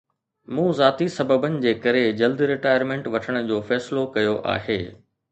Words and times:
مون 0.59 0.69
ذاتي 0.77 1.07
سببن 1.17 1.57
جي 1.65 1.73
ڪري 1.83 2.01
جلد 2.21 2.41
رٽائرمينٽ 2.51 3.09
وٺڻ 3.17 3.37
جو 3.51 3.59
فيصلو 3.67 4.07
ڪيو 4.17 4.33
آهي 4.55 4.79